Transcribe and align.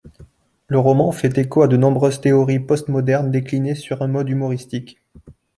Le 0.67 0.79
roman 0.79 1.11
fait 1.11 1.37
écho 1.37 1.61
à 1.61 1.67
de 1.67 1.77
nombreuses 1.77 2.21
théories 2.21 2.59
postmodernes 2.59 3.29
déclinées 3.29 3.75
sur 3.75 4.01
un 4.01 4.07
mode 4.07 4.29
humoristique. 4.29 4.97